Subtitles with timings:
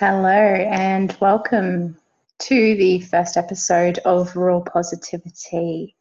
[0.00, 1.96] Hello, and welcome
[2.38, 5.96] to the first episode of Raw Positivity.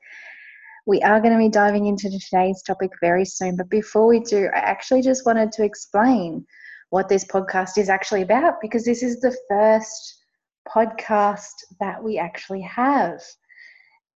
[0.85, 4.49] We are going to be diving into today's topic very soon, but before we do,
[4.53, 6.45] I actually just wanted to explain
[6.91, 10.23] what this podcast is actually about because this is the first
[10.69, 13.19] podcast that we actually have.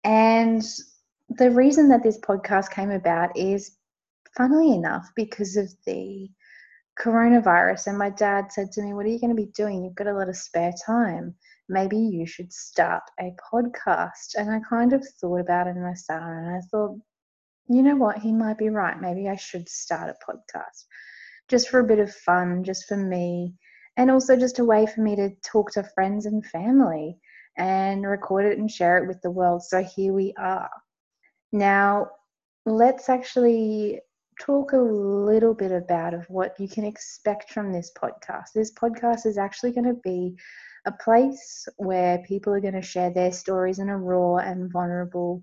[0.03, 0.63] And
[1.29, 3.77] the reason that this podcast came about is,
[4.35, 6.31] funnily enough, because of the
[6.99, 9.83] coronavirus and my dad said to me what are you going to be doing?
[9.83, 11.35] You've got a lot of spare time.
[11.69, 14.35] Maybe you should start a podcast.
[14.35, 16.97] And i kind of thought about it and i started and i thought
[17.69, 18.19] you know what?
[18.19, 18.99] He might be right.
[18.99, 20.85] Maybe i should start a podcast
[21.49, 23.53] just for a bit of fun just for me
[23.97, 27.17] and also just a way for me to talk to friends and family
[27.57, 29.63] and record it and share it with the world.
[29.63, 30.69] So here we are.
[31.51, 32.09] Now
[32.65, 33.99] let's actually
[34.39, 38.53] talk a little bit about of what you can expect from this podcast.
[38.53, 40.35] This podcast is actually going to be
[40.85, 45.41] a place where people are going to share their stories in a raw and vulnerable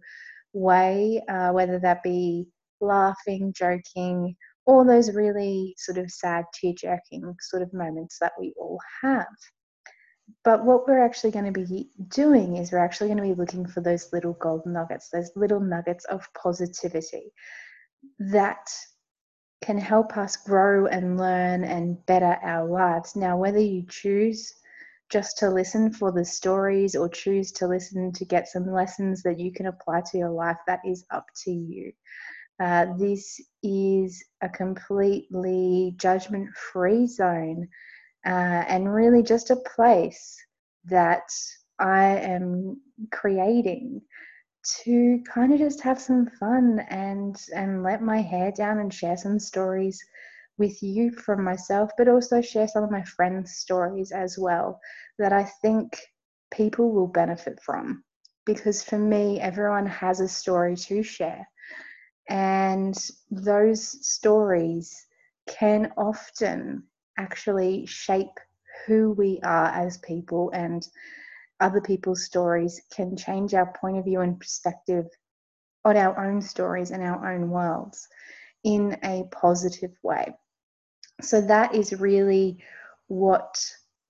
[0.53, 2.47] way, uh, whether that be
[2.81, 8.55] laughing, joking, or those really sort of sad, tear jerking sort of moments that we
[8.57, 9.27] all have.
[10.43, 13.67] But what we're actually going to be doing is we're actually going to be looking
[13.67, 17.33] for those little gold nuggets, those little nuggets of positivity
[18.19, 18.67] that
[19.65, 23.17] can help us grow and learn and better our lives.
[23.17, 24.53] Now, whether you choose
[25.09, 29.41] just to listen for the stories or choose to listen to get some lessons that
[29.41, 31.93] you can apply to your life, that is up to you.
[32.63, 37.67] Uh, this is a completely judgment free zone
[38.27, 40.37] uh, and really just a place
[40.85, 41.29] that
[41.79, 42.81] I am
[43.13, 44.03] creating
[44.65, 49.17] to kind of just have some fun and and let my hair down and share
[49.17, 50.03] some stories
[50.59, 54.81] with you from myself but also share some of my friends stories as well
[55.19, 55.99] that I think
[56.51, 58.05] people will benefit from.
[58.47, 61.49] Because for me everyone has a story to share.
[62.29, 62.95] And
[63.31, 65.07] those stories
[65.47, 66.85] can often
[67.19, 68.39] actually shape
[68.87, 70.87] who we are as people and
[71.65, 75.07] other people's stories can change our point of view and perspective
[75.87, 78.07] on our own stories and our own worlds
[78.65, 80.27] in a positive way.
[81.23, 82.63] So, that is really
[83.07, 83.59] what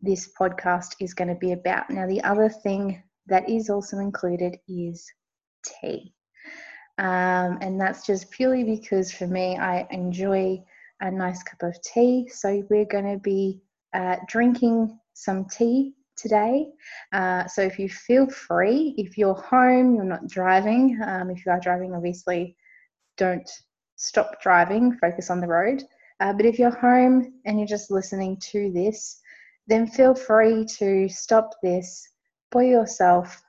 [0.00, 1.90] this podcast is going to be about.
[1.90, 5.06] Now, the other thing that is also included is
[5.64, 6.12] tea.
[6.98, 10.62] Um, and that's just purely because for me, I enjoy
[11.00, 12.28] a nice cup of tea.
[12.32, 13.60] So, we're going to be
[13.92, 16.66] uh, drinking some tea today.
[17.12, 21.52] Uh, so if you feel free, if you're home, you're not driving, um, if you
[21.52, 22.56] are driving, obviously
[23.16, 23.48] don't
[23.96, 25.82] stop driving, focus on the road.
[26.20, 29.20] Uh, but if you're home and you're just listening to this,
[29.66, 32.06] then feel free to stop this,
[32.50, 33.42] pour yourself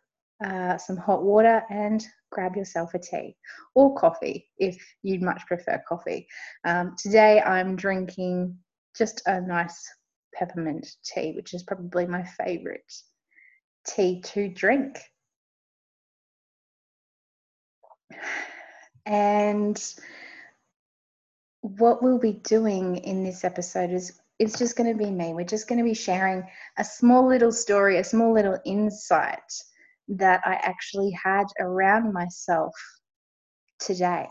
[0.43, 3.35] uh, some hot water and grab yourself a tea
[3.75, 6.27] or coffee if you'd much prefer coffee.
[6.65, 8.57] Um, today I'm drinking
[8.97, 9.89] just a nice
[10.37, 12.91] peppermint tea, which is probably my favorite
[13.85, 14.99] tea to drink.
[19.05, 19.81] And
[21.61, 25.33] what we'll be doing in this episode is it's just going to be me.
[25.33, 26.43] We're just going to be sharing
[26.77, 29.39] a small little story, a small little insight
[30.09, 32.73] that I actually had around myself
[33.79, 34.27] today.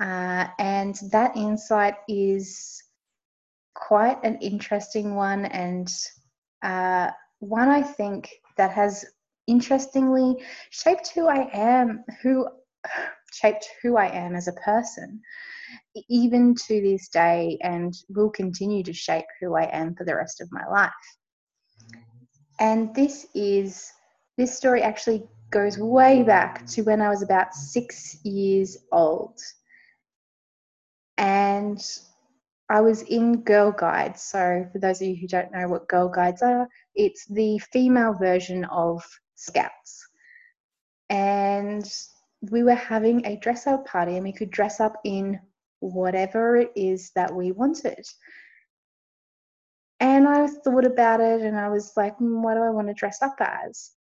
[0.00, 2.82] Uh, and that insight is
[3.74, 5.92] quite an interesting one and
[6.62, 9.04] uh, one I think that has
[9.46, 12.48] interestingly shaped who I am, who
[13.32, 15.20] shaped who I am as a person,
[16.08, 20.40] even to this day, and will continue to shape who I am for the rest
[20.40, 20.92] of my life.
[22.60, 23.92] And this is
[24.36, 29.38] this story actually goes way back to when I was about six years old.
[31.18, 31.80] And
[32.70, 34.22] I was in Girl Guides.
[34.22, 38.14] So, for those of you who don't know what Girl Guides are, it's the female
[38.14, 39.02] version of
[39.34, 40.06] Scouts.
[41.10, 41.84] And
[42.50, 45.40] we were having a dress up party, and we could dress up in
[45.80, 48.04] whatever it is that we wanted.
[50.00, 52.94] And I thought about it, and I was like, mm, what do I want to
[52.94, 53.92] dress up as?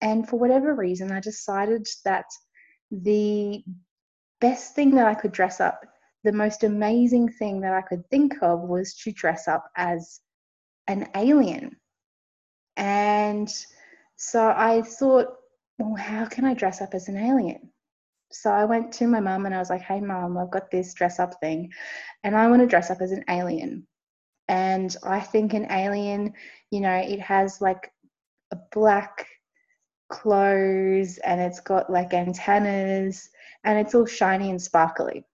[0.00, 2.26] And for whatever reason, I decided that
[2.90, 3.64] the
[4.40, 5.80] best thing that I could dress up
[6.24, 10.20] the most amazing thing that I could think of was to dress up as
[10.86, 11.76] an alien.
[12.76, 13.48] And
[14.16, 15.28] so I thought,
[15.78, 17.70] well, how can I dress up as an alien?
[18.30, 20.92] So I went to my mum and I was like, hey, mum, I've got this
[20.94, 21.70] dress up thing
[22.24, 23.86] and I want to dress up as an alien.
[24.48, 26.34] And I think an alien,
[26.70, 27.90] you know, it has like
[28.50, 29.26] a black
[30.08, 33.28] clothes and it's got like antennas
[33.64, 35.24] and it's all shiny and sparkly.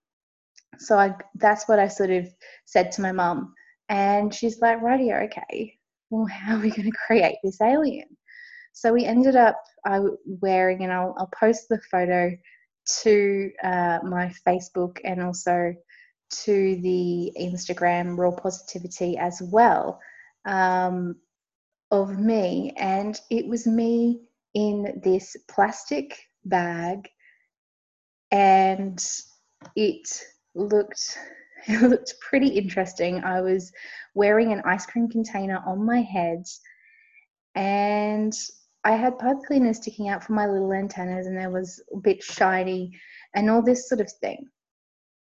[0.79, 2.27] So I, that's what I sort of
[2.65, 3.53] said to my mum.
[3.89, 5.77] And she's like, "Radio, okay.
[6.09, 8.17] Well, how are we going to create this alien?
[8.73, 9.57] So we ended up
[10.25, 12.35] wearing, and I'll, I'll post the photo
[13.01, 15.73] to uh, my Facebook and also
[16.43, 19.99] to the Instagram Raw Positivity as well
[20.45, 21.15] um,
[21.91, 22.73] of me.
[22.77, 24.21] And it was me
[24.53, 27.07] in this plastic bag,
[28.31, 29.03] and
[29.75, 30.23] it
[30.55, 31.17] looked
[31.67, 33.23] it looked pretty interesting.
[33.23, 33.71] I was
[34.13, 36.45] wearing an ice cream container on my head,
[37.55, 38.33] and
[38.83, 42.23] I had pipe cleaners sticking out from my little antennas, and there was a bit
[42.23, 42.97] shiny,
[43.35, 44.47] and all this sort of thing.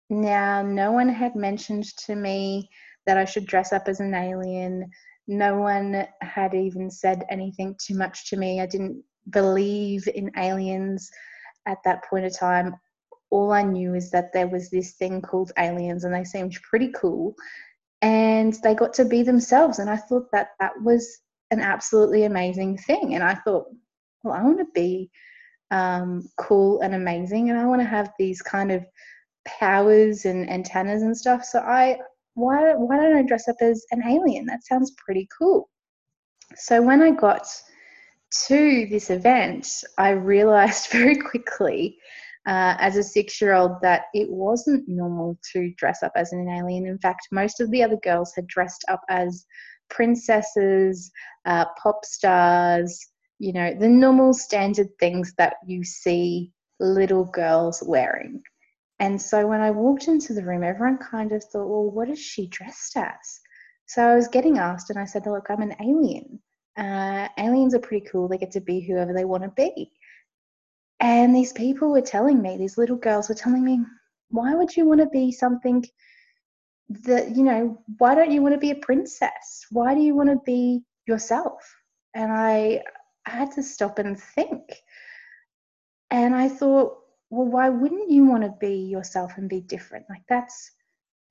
[0.09, 2.69] Now, no one had mentioned to me
[3.05, 4.89] that I should dress up as an alien.
[5.27, 8.61] No one had even said anything too much to me.
[8.61, 11.09] I didn't believe in aliens
[11.65, 12.75] at that point of time.
[13.29, 16.91] All I knew is that there was this thing called aliens, and they seemed pretty
[16.95, 17.35] cool.
[18.01, 21.19] And they got to be themselves, and I thought that that was
[21.51, 23.15] an absolutely amazing thing.
[23.15, 23.65] And I thought,
[24.23, 25.09] well, I want to be
[25.71, 28.85] um, cool and amazing, and I want to have these kind of
[29.45, 31.43] powers and antennas and stuff.
[31.43, 31.97] So I,
[32.35, 34.45] why, why don't I dress up as an alien?
[34.45, 35.69] That sounds pretty cool.
[36.55, 37.47] So when I got
[38.47, 41.97] to this event, I realized very quickly
[42.47, 46.47] uh, as a six year old that it wasn't normal to dress up as an
[46.49, 46.87] alien.
[46.87, 49.45] In fact, most of the other girls had dressed up as
[49.89, 51.11] princesses,
[51.45, 52.99] uh, pop stars,
[53.39, 58.41] you know, the normal standard things that you see little girls wearing.
[58.99, 62.19] And so when I walked into the room, everyone kind of thought, well, what is
[62.19, 63.39] she dressed as?
[63.87, 66.39] So I was getting asked, and I said, look, I'm an alien.
[66.77, 68.27] Uh, aliens are pretty cool.
[68.27, 69.91] They get to be whoever they want to be.
[70.99, 73.81] And these people were telling me, these little girls were telling me,
[74.29, 75.85] why would you want to be something
[76.89, 79.65] that you know why don't you want to be a princess?
[79.71, 81.61] Why do you want to be yourself?
[82.13, 82.83] And i
[83.25, 84.63] I had to stop and think.
[86.11, 86.97] And i thought
[87.29, 90.05] well why wouldn't you want to be yourself and be different?
[90.09, 90.71] Like that's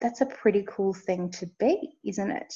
[0.01, 2.55] that's a pretty cool thing to be isn't it?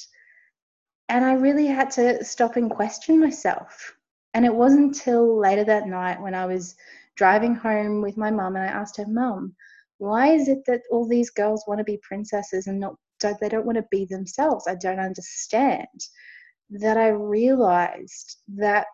[1.09, 3.95] And i really had to stop and question myself.
[4.33, 6.75] And it wasn't until later that night when i was
[7.21, 9.55] driving home with my mum and i asked her mum
[10.01, 12.95] why is it that all these girls want to be princesses and not
[13.39, 14.65] they don't want to be themselves?
[14.67, 15.99] I don't understand.
[16.71, 18.87] That i realized that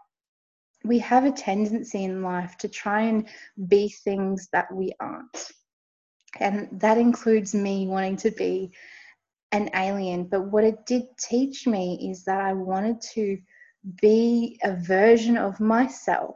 [0.84, 3.30] we have a tendency in life to try and
[3.70, 5.40] be things that we aren't.
[6.40, 8.74] And that includes me wanting to be
[9.54, 13.38] an alien but what it did teach me is that i wanted to
[14.02, 16.36] be a version of myself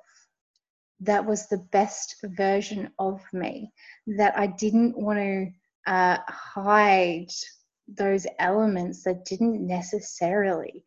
[1.02, 3.72] that was the best version of me,
[4.08, 5.48] that I didn't want to
[5.92, 7.32] uh, hide
[7.88, 10.86] those elements that didn't necessarily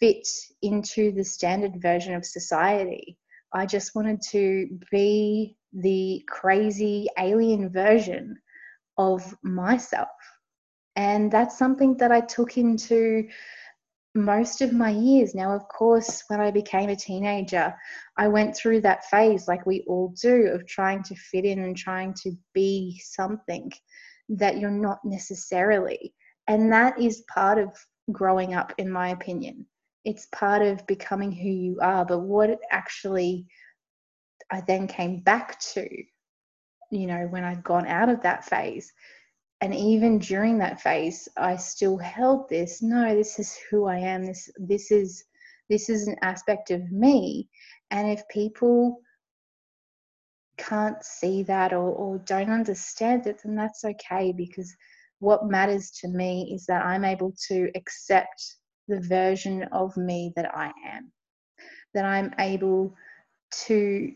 [0.00, 0.26] fit
[0.62, 3.16] into the standard version of society.
[3.52, 8.36] I just wanted to be the crazy alien version
[8.98, 10.08] of myself.
[10.96, 13.28] And that's something that I took into
[14.14, 15.34] most of my years.
[15.34, 17.74] Now, of course, when I became a teenager,
[18.16, 21.76] I went through that phase, like we all do, of trying to fit in and
[21.76, 23.72] trying to be something
[24.28, 26.14] that you're not necessarily.
[26.46, 27.70] And that is part of
[28.12, 29.66] growing up, in my opinion.
[30.04, 32.04] It's part of becoming who you are.
[32.04, 33.46] But what it actually
[34.50, 35.88] I then came back to,
[36.90, 38.92] you know, when I'd gone out of that phase,
[39.64, 44.26] and even during that phase i still held this no this is who i am.
[44.26, 45.24] This this is
[45.70, 47.48] this is an aspect of me.
[47.90, 49.00] And if people
[50.58, 54.72] can't see that or, or don't understand it then that's okay because
[55.20, 58.56] what matters to me is that i'm able to accept
[58.86, 61.10] the version of me that i am
[61.92, 62.94] that i'm able
[63.66, 64.12] to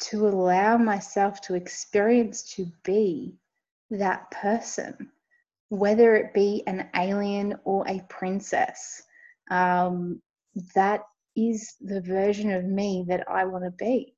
[0.00, 3.34] to allow myself to experience to be
[3.92, 5.10] that person,
[5.68, 9.02] whether it be an alien or a princess.
[9.50, 10.20] Um,
[10.74, 11.02] that
[11.36, 14.14] is the version of me that I want to be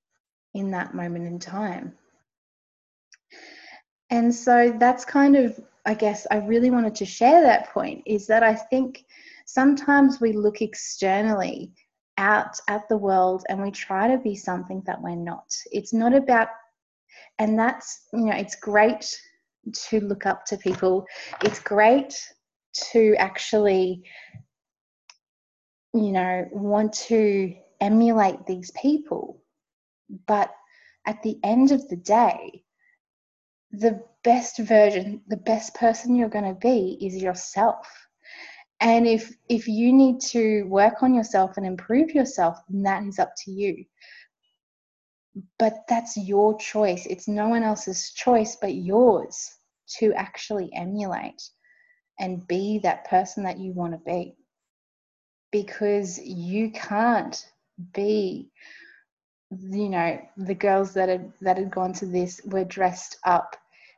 [0.54, 1.94] in that moment in time.
[4.10, 8.26] And so that's kind of, I guess, I really wanted to share that point is
[8.26, 9.04] that I think
[9.46, 11.72] sometimes we look externally
[12.16, 15.52] out at the world and we try to be something that we're not.
[15.72, 16.48] It's not about,
[17.38, 19.20] and that's, you know, it's great
[19.72, 21.06] to look up to people.
[21.42, 22.14] It's great
[22.92, 24.04] to actually,
[25.92, 29.42] you know, want to emulate these people.
[30.26, 30.50] But
[31.06, 32.64] at the end of the day,
[33.72, 37.86] the best version, the best person you're going to be is yourself.
[38.80, 43.18] And if if you need to work on yourself and improve yourself, then that is
[43.18, 43.84] up to you.
[45.58, 47.06] But that's your choice.
[47.06, 49.50] It's no one else's choice but yours
[49.98, 51.42] to actually emulate
[52.20, 54.36] and be that person that you want to be.
[55.50, 57.44] Because you can't
[57.92, 58.50] be
[59.50, 63.56] you know the girls that had that had gone to this were dressed up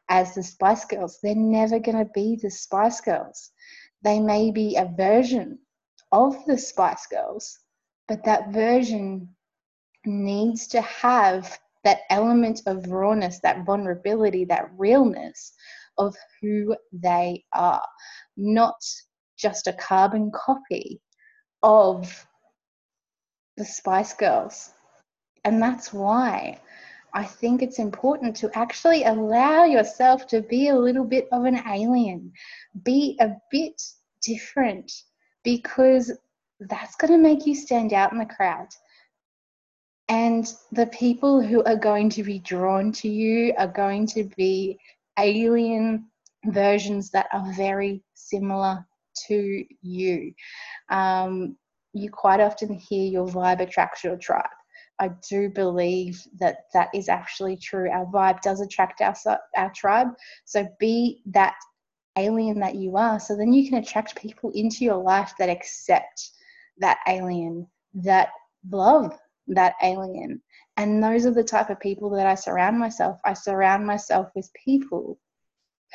[0.08, 1.18] as the Spice Girls.
[1.22, 3.50] They're never going to be the Spice Girls.
[4.02, 5.58] They may be a version
[6.12, 7.58] of the Spice Girls,
[8.08, 9.35] but that version
[10.06, 15.52] needs to have that element of rawness, that vulnerability, that realness
[15.98, 17.86] of who they are,
[18.36, 18.76] not
[19.38, 21.00] just a carbon copy
[21.62, 22.26] of
[23.56, 24.70] the Spice Girls.
[25.44, 26.60] And that's why
[27.14, 31.62] I think it's important to actually allow yourself to be a little bit of an
[31.68, 32.32] alien,
[32.84, 33.80] be a bit
[34.22, 34.92] different,
[35.44, 36.12] because
[36.60, 38.68] that's going to make you stand out in the crowd.
[40.08, 44.78] And the people who are going to be drawn to you are going to be
[45.18, 46.06] alien
[46.46, 48.86] versions that are very similar
[49.26, 50.32] to you.
[50.90, 51.56] Um,
[51.92, 54.44] you quite often hear your vibe attracts your tribe.
[54.98, 57.90] I do believe that that is actually true.
[57.90, 59.14] Our vibe does attract our,
[59.56, 60.08] our tribe.
[60.44, 61.54] So be that
[62.16, 63.18] alien that you are.
[63.18, 66.30] So then you can attract people into your life that accept
[66.78, 68.30] that alien, that
[68.70, 70.42] love that alien.
[70.76, 73.18] And those are the type of people that I surround myself.
[73.24, 75.18] I surround myself with people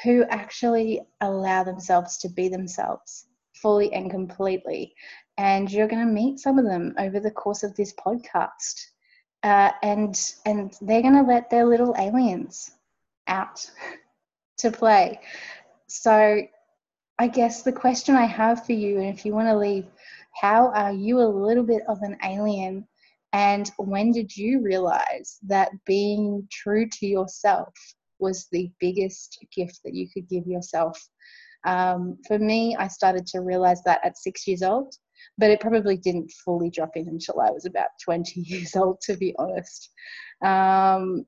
[0.04, 4.96] who actually allow themselves to be themselves fully and completely.
[5.38, 8.92] And you're going to meet some of them over the course of this podcast
[9.44, 12.72] uh, and and they're going to let their little aliens
[13.28, 13.70] out
[14.58, 15.20] to play.
[15.88, 16.42] So
[17.20, 19.86] I guess the question I have for you, and if you want to leave,
[20.34, 22.88] how are you a little bit of an alien?
[23.34, 27.74] And when did you realize that being true to yourself
[28.20, 31.00] was the biggest gift that you could give yourself?
[31.66, 34.96] Um, for me, I started to realize that at six years old
[35.38, 39.18] but it probably didn't fully drop in until I was about 20 years old, to
[39.18, 39.90] be honest.
[40.44, 41.26] Um,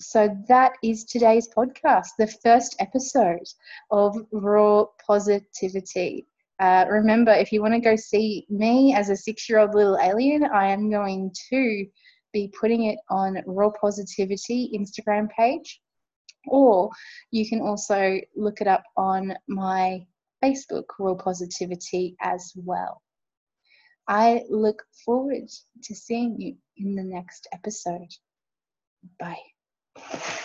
[0.00, 3.46] so that is today's podcast, the first episode
[3.90, 6.26] of Raw Positivity.
[6.60, 9.98] Uh, remember, if you want to go see me as a six year old little
[10.00, 11.86] alien, I am going to
[12.32, 15.80] be putting it on Raw Positivity Instagram page,
[16.46, 16.90] or
[17.30, 20.06] you can also look it up on my
[20.44, 23.00] Facebook, Raw Positivity, as well.
[24.06, 25.48] I look forward
[25.84, 28.10] to seeing you in the next episode.
[29.18, 30.44] Bye.